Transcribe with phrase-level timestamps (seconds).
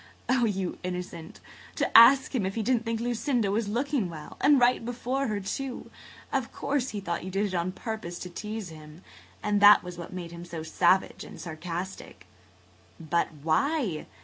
[0.27, 1.39] Oh, you innocent!
[1.75, 4.35] To ask him if he didn't think Lucinda was looking well!
[4.41, 5.91] And right before her, too!
[6.33, 9.03] Of course he thought you did it on purpose to tease him.
[9.43, 12.25] That was what made him so savage and sarcastic."
[12.99, 14.07] "But why?